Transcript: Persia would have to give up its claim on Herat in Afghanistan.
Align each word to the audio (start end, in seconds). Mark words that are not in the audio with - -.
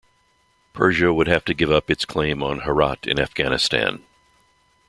Persia 0.73 1.13
would 1.13 1.27
have 1.27 1.45
to 1.45 1.53
give 1.53 1.69
up 1.71 1.91
its 1.91 2.05
claim 2.05 2.41
on 2.41 2.61
Herat 2.61 3.05
in 3.07 3.19
Afghanistan. 3.19 4.03